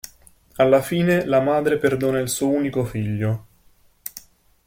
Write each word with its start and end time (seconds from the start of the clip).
Alla 0.55 0.81
fine, 0.81 1.25
la 1.27 1.41
madre 1.41 1.77
perdona 1.77 2.17
il 2.17 2.27
suo 2.27 2.47
unico 2.49 2.83
figlio. 2.83 3.45